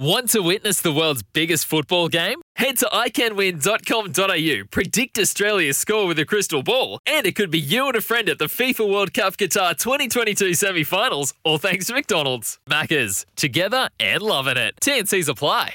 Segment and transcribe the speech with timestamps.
[0.00, 2.40] Want to witness the world's biggest football game?
[2.56, 7.86] Head to iCanWin.com.au, predict Australia's score with a crystal ball, and it could be you
[7.86, 11.92] and a friend at the FIFA World Cup Qatar 2022 semi finals, all thanks to
[11.92, 12.58] McDonald's.
[12.66, 14.74] Maccas, together and loving it.
[14.80, 15.74] TNCs apply.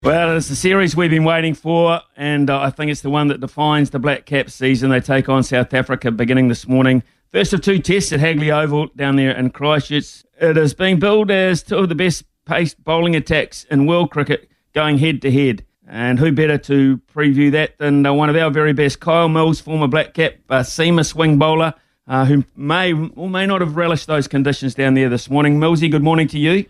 [0.00, 3.26] Well, it's the series we've been waiting for, and uh, I think it's the one
[3.26, 4.90] that defines the Black Caps season.
[4.90, 7.02] They take on South Africa beginning this morning.
[7.32, 10.22] First of two tests at Hagley Oval down there in Christchurch.
[10.40, 14.48] It is being billed as two of the best paced bowling attacks in world cricket
[14.72, 15.64] going head to head.
[15.88, 19.60] And who better to preview that than uh, one of our very best, Kyle Mills,
[19.60, 21.74] former Black Cap uh, seamer swing bowler,
[22.08, 25.60] uh, who may or may not have relished those conditions down there this morning.
[25.60, 26.64] Millsy, good morning to you.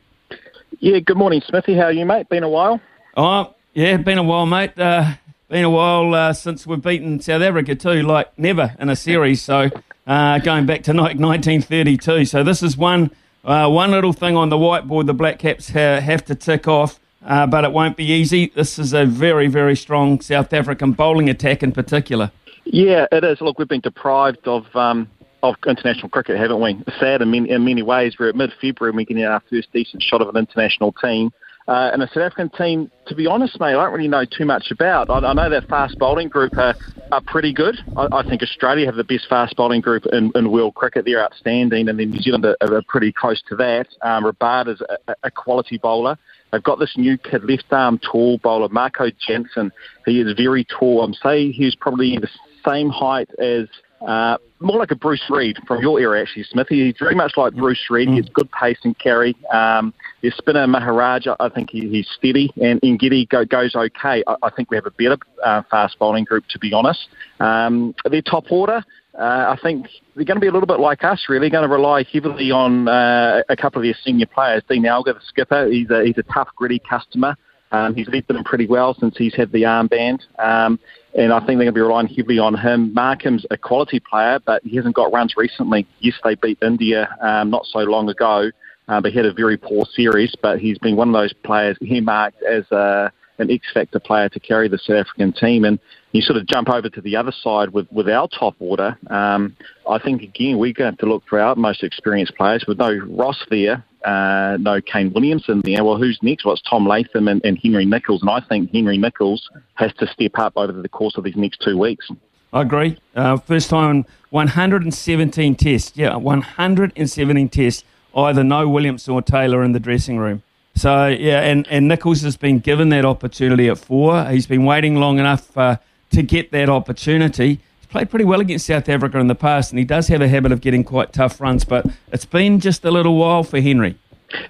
[0.80, 1.74] Yeah, good morning, Smithy.
[1.74, 2.28] How are you, mate?
[2.28, 2.80] Been a while?
[3.16, 4.78] Oh, yeah, been a while, mate.
[4.78, 5.14] Uh,
[5.48, 9.40] been a while uh, since we've beaten South Africa too, like never in a series.
[9.40, 9.70] So
[10.06, 12.26] uh, going back to like 1932.
[12.26, 13.10] So this is one
[13.46, 17.00] uh, one little thing on the whiteboard the Black Caps ha- have to tick off,
[17.24, 18.52] uh, but it won't be easy.
[18.54, 22.32] This is a very very strong South African bowling attack in particular.
[22.64, 23.40] Yeah, it is.
[23.40, 24.74] Look, we've been deprived of.
[24.74, 25.08] Um,
[25.42, 26.82] of international cricket, haven't we?
[26.98, 28.14] Sad in many, in many ways.
[28.18, 31.30] We're at mid-February and we're getting our first decent shot of an international team.
[31.68, 34.44] Uh, and a South African team, to be honest, mate, I don't really know too
[34.44, 35.10] much about.
[35.10, 36.76] I, I know that fast bowling group are,
[37.10, 37.76] are pretty good.
[37.96, 41.04] I, I think Australia have the best fast bowling group in, in world cricket.
[41.04, 43.88] They're outstanding, and then New Zealand are, are pretty close to that.
[44.02, 44.26] Um,
[44.68, 46.16] is a, a quality bowler.
[46.52, 49.72] They've got this new kid, left arm tall bowler, Marco Jansen.
[50.06, 51.02] He is very tall.
[51.02, 52.28] I'm saying he's probably the
[52.64, 53.66] same height as
[54.06, 56.86] uh, more like a Bruce Reid from your era, actually, Smithy.
[56.86, 58.08] He's very much like Bruce Reid.
[58.08, 59.36] He has good pace and carry.
[59.52, 64.22] Um, their spinner, Maharaj, I think he, he's steady, and Ngidi go, goes okay.
[64.26, 67.08] I, I, think we have a better uh, fast bowling group, to be honest.
[67.38, 68.82] Um, their top order,
[69.18, 71.72] uh, I think they're going to be a little bit like us, really, going to
[71.72, 74.62] rely heavily on uh, a couple of their senior players.
[74.68, 77.36] Dean Elgar, the skipper, he's a, he's a tough, gritty customer.
[77.72, 80.20] Um, he's led them pretty well since he's had the armband.
[80.38, 80.78] Um,
[81.14, 82.94] and I think they're going to be relying heavily on him.
[82.94, 85.86] Markram's a quality player, but he hasn't got runs recently.
[86.00, 88.50] Yes, they beat India um, not so long ago,
[88.88, 90.34] uh, but he had a very poor series.
[90.40, 94.28] But he's been one of those players he marked as a, an X factor player
[94.28, 95.64] to carry the South African team.
[95.64, 95.78] And
[96.12, 98.98] you sort of jump over to the other side with, with our top order.
[99.08, 99.56] Um,
[99.88, 103.44] I think again we're going to look for our most experienced players with no Ross
[103.50, 105.84] there uh, no Kane Williamson there.
[105.84, 106.44] Well, who's next?
[106.44, 110.06] Well, it's Tom Latham and, and Henry Nicholls, and I think Henry Nicholls has to
[110.06, 112.08] step up over the course of these next two weeks.
[112.52, 112.98] I agree.
[113.14, 115.92] Uh, first time 117 tests.
[115.96, 117.84] Yeah, 117 tests.
[118.14, 120.42] Either no Williamson or Taylor in the dressing room.
[120.76, 124.24] So yeah, and, and Nicholls has been given that opportunity at four.
[124.26, 125.78] He's been waiting long enough uh,
[126.10, 129.78] to get that opportunity He's played pretty well against South Africa in the past, and
[129.78, 131.64] he does have a habit of getting quite tough runs.
[131.64, 133.96] But it's been just a little while for Henry.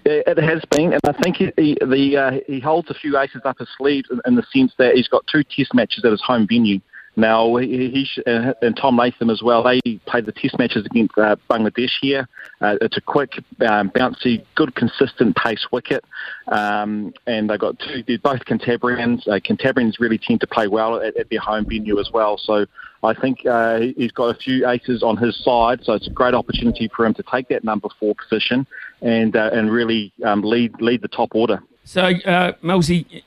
[0.06, 3.42] It has been, and I think he he, the, uh, he holds a few aces
[3.44, 6.46] up his sleeve in, the sense that he's got two Test matches at his home
[6.48, 6.80] venue.
[7.16, 11.16] Now, he, he uh, and Tom Latham as well, they played the test matches against
[11.16, 12.28] uh, Bangladesh here.
[12.60, 13.32] Uh, it's a quick,
[13.66, 16.04] um, bouncy, good, consistent pace wicket.
[16.48, 19.26] Um, and they've got two, they're both Cantabrians.
[19.26, 22.36] Uh, Cantabrians really tend to play well at, at, their home venue as well.
[22.36, 22.66] So
[23.02, 25.84] I think uh, he's got a few aces on his side.
[25.84, 28.66] So it's a great opportunity for him to take that number four position
[29.00, 31.62] and, uh, and really um, lead, lead the top order.
[31.84, 32.52] So, uh,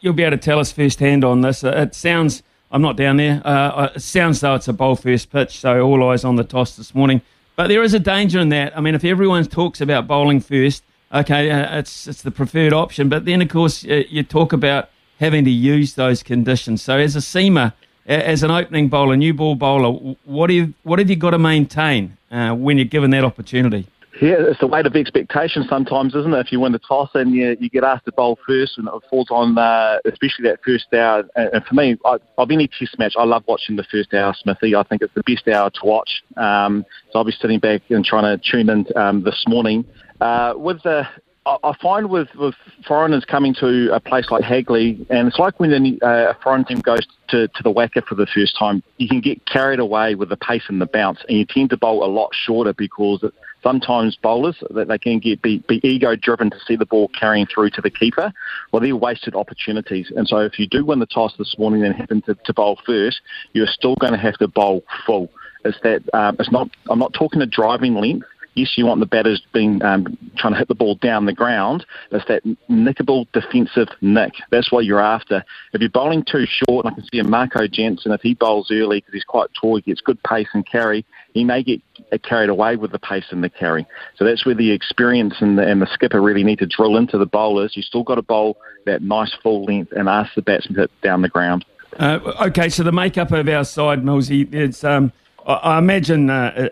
[0.01, 1.63] you'll be able to tell us firsthand on this.
[1.63, 3.41] it sounds I'm not down there.
[3.43, 6.75] Uh, it sounds though it's a bowl first pitch, so all eyes on the toss
[6.75, 7.21] this morning.
[7.55, 8.77] But there is a danger in that.
[8.77, 13.09] I mean, if everyone talks about bowling first, okay, uh, it's it's the preferred option.
[13.09, 14.89] But then, of course, uh, you talk about
[15.19, 16.81] having to use those conditions.
[16.81, 17.73] So, as a seamer,
[18.05, 22.17] as an opening bowler, new ball bowler, what you what have you got to maintain
[22.31, 23.87] uh, when you're given that opportunity?
[24.21, 26.39] Yeah, it's the weight of expectation sometimes, isn't it?
[26.39, 28.93] If you win the toss and you, you get asked to bowl first, and it
[29.09, 31.23] falls on, uh, especially that first hour.
[31.35, 34.75] And for me, I, of any test match, I love watching the first hour, Smithy.
[34.75, 36.21] I think it's the best hour to watch.
[36.35, 39.85] Um, so I'll be sitting back and trying to tune in um, this morning.
[40.19, 41.07] Uh, with the
[41.45, 42.53] I find with, with
[42.85, 46.99] foreigners coming to a place like Hagley, and it's like when a, foreign team goes
[47.29, 50.37] to, to the WACA for the first time, you can get carried away with the
[50.37, 53.23] pace and the bounce, and you tend to bowl a lot shorter because
[53.63, 57.45] sometimes bowlers that they can get be, be ego driven to see the ball carrying
[57.45, 58.31] through to the keeper.
[58.71, 60.11] Well, they're wasted opportunities.
[60.15, 62.79] And so if you do win the toss this morning and happen to, to bowl
[62.85, 63.21] first,
[63.53, 65.29] you're still going to have to bowl full.
[65.65, 66.69] It's that um, it's not.
[66.89, 68.25] I'm not talking a driving length
[68.55, 71.85] yes, you want the batters being um, trying to hit the ball down the ground.
[72.11, 74.33] It's that nickable defensive nick.
[74.51, 75.43] That's what you're after.
[75.73, 78.69] If you're bowling too short, and I can see a Marco Jansen, if he bowls
[78.71, 81.81] early because he's quite tall, he gets good pace and carry, he may get
[82.23, 83.85] carried away with the pace and the carry.
[84.17, 87.17] So that's where the experience and the, and the skipper really need to drill into
[87.17, 87.75] the bowlers.
[87.75, 91.01] You still got to bowl that nice full length and ask the batsman to hit
[91.01, 91.65] down the ground.
[91.97, 95.11] Uh, okay, so the makeup of our side, Millsy, it's um,
[95.45, 96.69] I, imagine uh,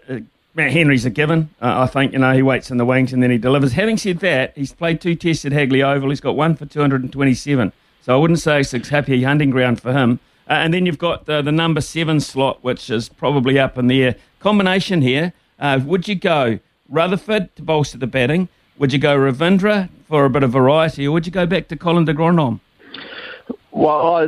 [0.58, 1.52] Matt Henry's a given.
[1.62, 3.74] Uh, I think, you know, he waits in the wings and then he delivers.
[3.74, 6.10] Having said that, he's played two tests at Hagley Oval.
[6.10, 7.72] He's got one for 227.
[8.02, 10.20] So I wouldn't say it's a happy hunting ground for him.
[10.50, 13.86] Uh, and then you've got uh, the number seven slot, which is probably up in
[13.86, 14.16] the air.
[14.40, 15.32] Combination here.
[15.60, 16.58] Uh, would you go
[16.90, 18.50] Rutherford to bolster the batting?
[18.80, 21.06] Would you go Ravindra for a bit of variety?
[21.08, 22.62] Or would you go back to Colin de Grandhomme?
[23.72, 24.28] Well,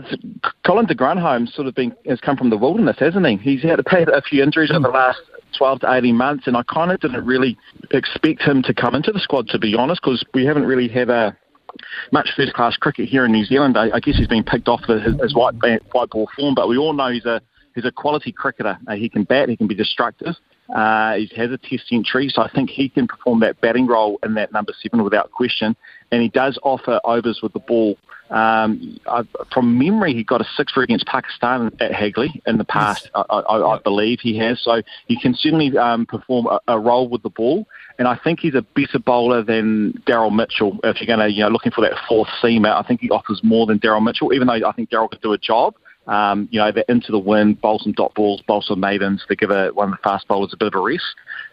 [0.63, 3.37] Colin de Grandhomme sort of been has come from the wilderness, hasn't he?
[3.37, 5.21] He's had a few injuries over the last
[5.59, 7.57] 12 to 18 months, and I kind of didn't really
[7.91, 11.09] expect him to come into the squad, to be honest, because we haven't really had
[11.09, 11.37] a
[12.13, 13.77] much first class cricket here in New Zealand.
[13.77, 15.55] I, I guess he's been picked off his, his white,
[15.91, 17.41] white ball form, but we all know he's a
[17.75, 18.77] he's a quality cricketer.
[18.87, 20.33] Uh, he can bat, he can be destructive.
[20.73, 24.17] Uh, he has a test century, so I think he can perform that batting role
[24.23, 25.75] in that number seven without question.
[26.11, 27.97] And he does offer overs with the ball
[28.29, 33.09] um, I, from memory, he got a sixer against Pakistan at Hagley in the past.
[33.15, 33.25] Yes.
[33.29, 34.61] I, I, I, believe he has.
[34.61, 37.67] So he can certainly um, perform a, a, role with the ball.
[37.97, 40.77] And I think he's a better bowler than Daryl Mitchell.
[40.83, 43.41] If you're going to, you know, looking for that fourth seamer, I think he offers
[43.43, 44.31] more than Daryl Mitchell.
[44.31, 45.73] Even though I think Daryl could do a job.
[46.09, 49.35] Um, you know, they're into the wind, bowl some dot balls, bowl some maidens to
[49.35, 51.03] give a, one of the fast bowlers a bit of a rest.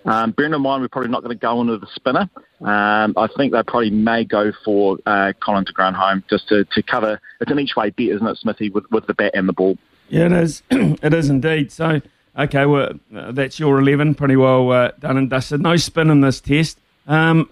[0.06, 2.30] Um, bearing in mind, we're probably not going to go into the spinner.
[2.62, 6.82] Um, I think they probably may go for uh, Colin de Grandhomme just to, to
[6.82, 7.20] cover.
[7.42, 9.76] It's an each way bet, isn't it, Smithy, with, with the bat and the ball?
[10.08, 10.62] Yeah, it is.
[10.70, 11.70] it is indeed.
[11.70, 12.00] So,
[12.38, 15.60] okay, well, uh, that's your 11, pretty well uh, done and dusted.
[15.60, 16.78] No spin in this test.
[17.06, 17.50] Um,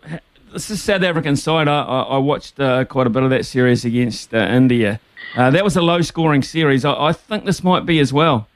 [0.55, 1.69] this is South African side.
[1.69, 5.01] I, I, I watched uh, quite a bit of that series against uh, India.
[5.37, 6.85] Uh, that was a low scoring series.
[6.85, 8.47] I, I, think this might be as well.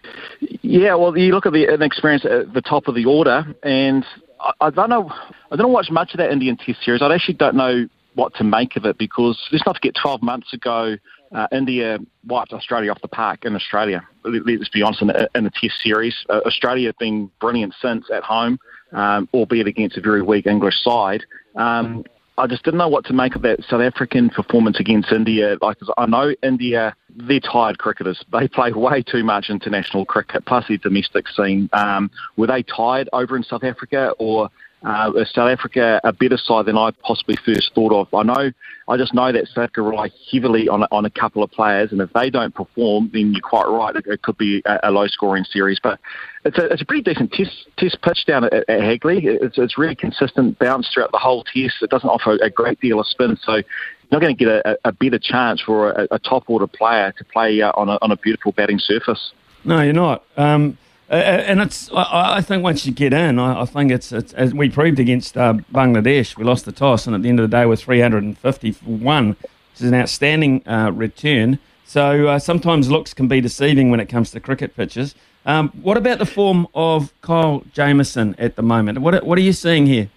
[0.62, 4.04] Yeah, well, you look at the experience at the top of the order, and
[4.40, 5.10] I, I don't know.
[5.50, 7.02] I don't watch much of that Indian Test series.
[7.02, 10.52] I actually don't know what to make of it because let's not forget, 12 months
[10.52, 10.96] ago,
[11.32, 14.06] uh, India wiped Australia off the park in Australia.
[14.24, 18.22] Let's be honest, in the, in Test series, uh, Australia have been brilliant since at
[18.22, 18.58] home,
[18.92, 21.24] um, albeit against a very weak English side.
[21.54, 22.04] Um,
[22.38, 25.56] I just didn't know what to make of that South African performance against India.
[25.60, 28.24] Like I know India, they're tired cricketers.
[28.32, 31.68] They play way too much international cricket, plus the domestic scene.
[31.72, 34.50] Um, were they tired over in South Africa, or
[34.82, 38.12] uh, South Africa a better side than I possibly first thought of?
[38.14, 38.52] I know,
[38.88, 42.00] I just know that South Africa rely heavily on on a couple of players, and
[42.00, 43.96] if they don't perform, then you're quite right.
[43.96, 45.98] It, it could be a, a low-scoring series, but
[46.44, 49.20] it's a it's a pretty decent test test pitch down at, at Hagley.
[49.24, 51.76] It's it's really consistent bounce throughout the whole test.
[51.82, 53.64] It doesn't offer a great deal of spin, so you're
[54.12, 57.24] not going to get a, a better chance for a, a top order player to
[57.24, 59.32] play uh, on a on a beautiful batting surface.
[59.64, 60.24] No, you're not.
[60.36, 60.78] Um,
[61.10, 64.34] uh, and it's, I, I, think once you get in, I, I think it's, it's,
[64.34, 67.50] as we proved against uh, Bangladesh, we lost the toss, and at the end of
[67.50, 71.58] the day, we're 350 for one, which is an outstanding uh, return.
[71.86, 75.14] So uh, sometimes looks can be deceiving when it comes to cricket pitches.
[75.46, 78.98] Um, what about the form of Kyle Jamieson at the moment?
[78.98, 80.10] What, what are you seeing here?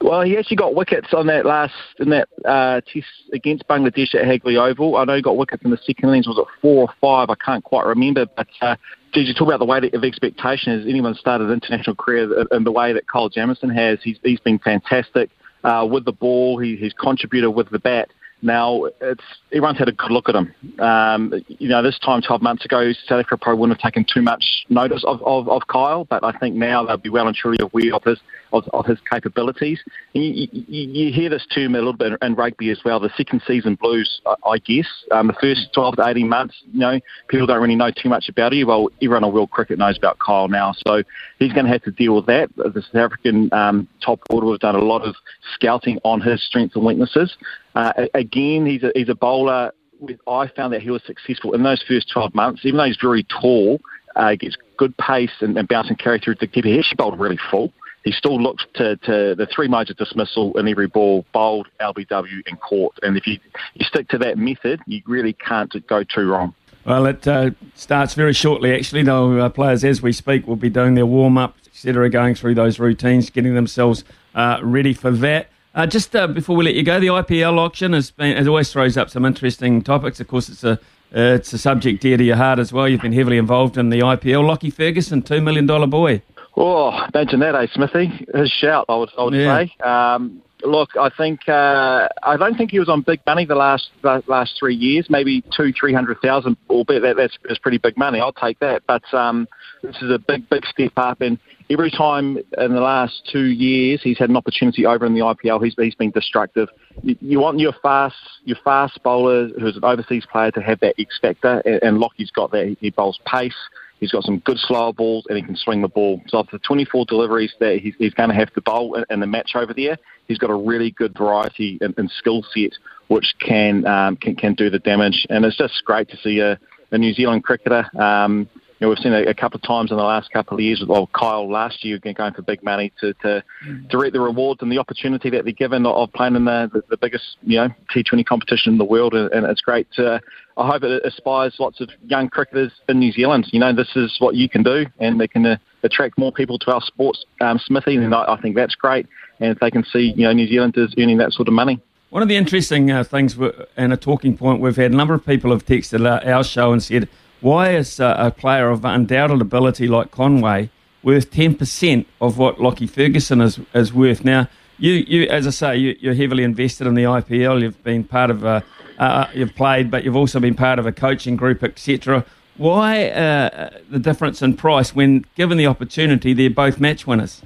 [0.00, 4.24] Well, he actually got wickets on that last in that uh, test against Bangladesh at
[4.24, 4.96] Hagley Oval.
[4.96, 6.26] I know he got wickets in the second innings.
[6.26, 7.30] Was it four or five?
[7.30, 8.26] I can't quite remember.
[8.36, 8.76] But uh,
[9.12, 10.78] did you talk about the way of expectation?
[10.78, 13.98] Has anyone started an international career in the way that Kyle Jamieson has?
[14.02, 15.30] He's he's been fantastic
[15.64, 16.58] uh, with the ball.
[16.58, 18.10] He, he's contributed with the bat.
[18.42, 20.54] Now, it's everyone's had a good look at him.
[20.78, 24.22] Um, you know, this time 12 months ago, South Africa probably wouldn't have taken too
[24.22, 27.58] much notice of, of, of Kyle, but I think now they'll be well and truly
[27.60, 28.18] aware of his
[28.52, 29.80] of, of his capabilities.
[30.12, 33.42] You, you, you, hear this term a little bit in rugby as well, the second
[33.46, 34.86] season blues, I, I guess.
[35.12, 38.28] Um, the first 12 to 18 months, you know, people don't really know too much
[38.28, 38.66] about you.
[38.66, 41.02] Well, everyone in world cricket knows about Kyle now, so
[41.38, 42.54] he's going to have to deal with that.
[42.56, 45.14] The South African um, top order have done a lot of
[45.54, 47.36] scouting on his strengths and weaknesses.
[47.74, 49.72] Uh, again, he's a, he's a bowler.
[49.98, 52.98] With, I found that he was successful in those first 12 months, even though he's
[53.00, 53.80] very tall,
[54.16, 56.68] uh, gets good pace and, and bounce carry through the keeper.
[56.68, 57.72] He actually bowled really full.
[58.04, 62.60] he still looks to, to the three of dismissal in every ball, bowled, LBW, and
[62.60, 62.98] caught.
[63.02, 63.38] And if you,
[63.74, 66.54] you stick to that method, you really can't go too wrong.
[66.86, 69.02] Well, it uh, starts very shortly, actually.
[69.02, 72.54] Though uh, players, as we speak, will be doing their warm up, etc., going through
[72.54, 74.02] those routines, getting themselves
[74.34, 75.50] uh, ready for that.
[75.74, 78.72] Uh, just uh, before we let you go, the IPL auction has been, it always
[78.72, 80.18] throws up some interesting topics.
[80.18, 80.72] Of course, it's a
[81.12, 82.88] uh, it's a subject dear to your heart as well.
[82.88, 84.46] You've been heavily involved in the IPL.
[84.46, 86.22] Lockie Ferguson, two million dollar boy.
[86.56, 88.26] Oh, imagine that, eh, Smithy?
[88.34, 89.64] His shout, I would, I would yeah.
[89.64, 89.76] say.
[89.84, 93.90] Um, look, I think uh, I don't think he was on big money the last
[94.02, 95.06] the last three years.
[95.08, 98.20] Maybe two, three hundred thousand, albeit that that's, that's pretty big money.
[98.20, 98.82] I'll take that.
[98.86, 99.46] But um,
[99.82, 101.20] this is a big, big step up.
[101.20, 101.38] And
[101.70, 105.64] every time in the last two years he's had an opportunity over in the IPL,
[105.64, 106.68] he's, he's been destructive.
[107.02, 110.94] You, you want your fast, your fast bowler who's an overseas player to have that
[110.98, 112.76] X factor, and, and Lockie's got that.
[112.80, 113.54] He bowls pace.
[114.00, 116.20] He's got some good slower balls and he can swing the ball.
[116.28, 119.26] So after 24 deliveries that he's, he's going to have to bowl in, in, the
[119.26, 122.72] match over there, he's got a really good variety and, and skill set
[123.08, 125.26] which can, um, can can do the damage.
[125.28, 126.58] And it's just great to see a,
[126.92, 127.84] a New Zealand cricketer.
[128.00, 128.48] Um,
[128.86, 131.08] know, we've seen a, a couple of times in the last couple of years, well,
[131.12, 133.44] Kyle last year going for big money to, to,
[133.90, 136.82] to reap the rewards and the opportunity that they're given of playing in the, the,
[136.88, 139.14] the biggest, you know, T20 competition in the world.
[139.14, 140.20] And, and it's great to,
[140.56, 143.46] I hope it inspires lots of young cricketers in New Zealand.
[143.52, 146.58] You know, this is what you can do and they can uh, attract more people
[146.60, 149.06] to our sports, um, Smithy, and I, I think that's great.
[149.40, 151.80] And if they can see, you know, New Zealanders earning that sort of money.
[152.10, 153.38] One of the interesting uh, things
[153.76, 156.82] and a talking point we've had, a number of people have texted our show and
[156.82, 157.08] said,
[157.40, 160.70] why is uh, a player of undoubted ability like Conway
[161.02, 164.24] worth 10% of what Lockie Ferguson is, is worth?
[164.24, 167.62] Now, you, you, as I say, you, are heavily invested in the IPL.
[167.62, 168.64] You've been part of a,
[168.98, 172.24] uh, you've played, but you've also been part of a coaching group, etc.
[172.56, 177.42] Why uh, the difference in price when, given the opportunity, they're both match winners?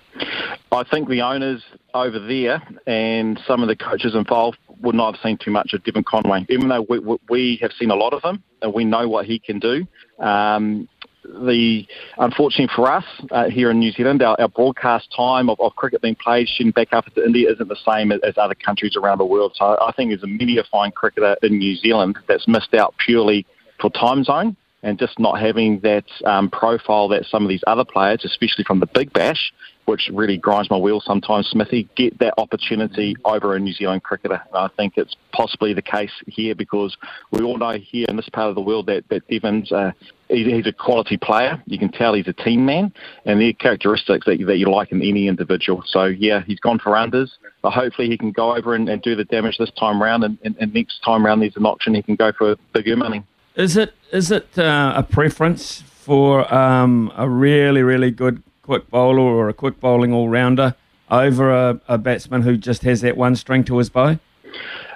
[0.73, 1.63] I think the owners
[1.95, 5.83] over there and some of the coaches involved would not have seen too much of
[5.85, 9.09] Devon Conway, even though we, we have seen a lot of him and we know
[9.09, 9.87] what he can do.
[10.19, 10.89] Um,
[11.25, 11.87] the
[12.19, 16.03] unfortunately for us uh, here in New Zealand, our, our broadcast time of, of, cricket
[16.03, 19.19] being played shooting back up into India isn't the same as, as, other countries around
[19.19, 19.53] the world.
[19.55, 22.95] So I think there's a many a fine cricketer in New Zealand that's missed out
[22.99, 23.47] purely
[23.81, 27.85] for time zone and just not having that um, profile that some of these other
[27.85, 29.53] players, especially from the Big Bash,
[29.87, 34.41] which really grinds my wheels sometimes, Smithy, get that opportunity over a New Zealand cricketer.
[34.53, 36.97] I think it's possibly the case here because
[37.31, 39.93] we all know here in this part of the world that, that Devon's uh,
[40.29, 41.63] he's a quality player.
[41.67, 42.93] You can tell he's a team man,
[43.25, 45.83] and they're characteristics that, that you like in any individual.
[45.87, 47.31] So, yeah, he's gone for unders,
[47.63, 50.39] but hopefully he can go over and, and do the damage this time round, and,
[50.45, 53.23] and, and next time round there's an option he can go for bigger money.
[53.55, 59.21] Is it is it uh, a preference for um, a really really good quick bowler
[59.21, 60.75] or a quick bowling all rounder
[61.11, 64.19] over a, a, batsman who just has that one string to his bow?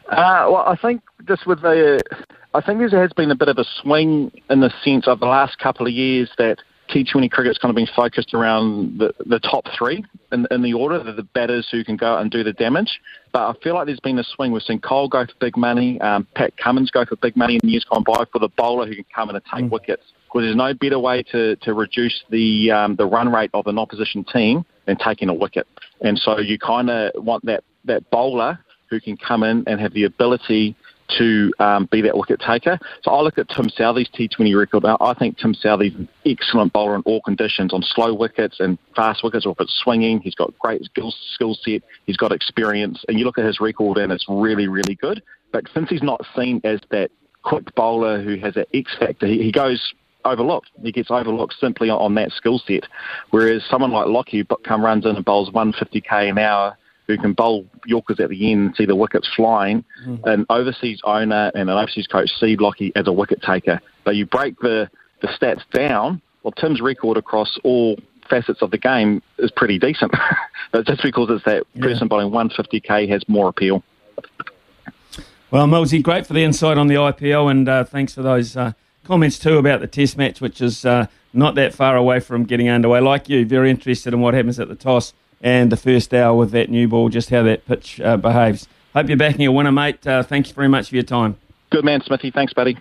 [0.08, 2.00] Uh, well, I think just with the,
[2.54, 5.26] I think there has been a bit of a swing in the sense of the
[5.26, 6.56] last couple of years that
[6.88, 11.04] T20 cricket's kind of been focused around the, the top three in, in the order,
[11.04, 12.98] the, the batters who can go out and do the damage.
[13.34, 14.50] But I feel like there's been a swing.
[14.50, 17.68] We've seen Cole go for big money, um, Pat Cummins go for big money in
[17.68, 19.70] years gone by for the bowler who can come in and take mm.
[19.70, 23.66] wickets because there's no better way to, to reduce the um, the run rate of
[23.66, 25.66] an opposition team than taking a wicket.
[26.00, 28.58] And so you kind of want that, that bowler
[28.90, 30.76] who can come in and have the ability
[31.16, 32.78] to um, be that wicket taker.
[33.02, 34.84] So I look at Tim Southee's T20 record.
[34.84, 39.24] I think Tim Southee's an excellent bowler in all conditions, on slow wickets and fast
[39.24, 40.20] wickets, or if it's swinging.
[40.20, 41.82] He's got great skill, skill set.
[42.06, 43.04] He's got experience.
[43.08, 45.22] And you look at his record, and it's really, really good.
[45.50, 47.10] But since he's not seen as that
[47.42, 49.94] quick bowler who has that X factor, he, he goes
[50.28, 50.70] overlooked.
[50.82, 52.84] He gets overlooked simply on that skill set.
[53.30, 57.66] Whereas someone like Lockie come runs in and bowls 150k an hour, who can bowl
[57.86, 59.84] Yorkers at the end and see the wickets flying.
[60.06, 60.24] Mm.
[60.24, 63.80] An overseas owner and an overseas coach see Lockie as a wicket taker.
[64.04, 64.90] But you break the,
[65.22, 70.12] the stats down, well, Tim's record across all facets of the game is pretty decent.
[70.72, 71.82] but just because it's that yeah.
[71.82, 73.82] person bowling 150k has more appeal.
[75.50, 78.72] Well, Millsy, great for the insight on the IPL, and uh, thanks for those uh,
[79.08, 82.68] comments too about the Test match, which is uh, not that far away from getting
[82.68, 83.00] underway.
[83.00, 86.50] Like you, very interested in what happens at the toss and the first hour with
[86.50, 88.68] that new ball, just how that pitch uh, behaves.
[88.94, 90.06] Hope you're backing a winner, mate.
[90.06, 91.38] Uh, thank you very much for your time.
[91.70, 92.30] Good man, Smithy.
[92.30, 92.76] Thanks, buddy.